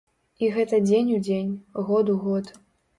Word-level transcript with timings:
І 0.45 0.49
гэта 0.55 0.79
дзень 0.87 1.13
у 1.19 1.21
дзень, 1.29 1.53
год 1.95 2.13
у 2.19 2.21
год. 2.29 2.55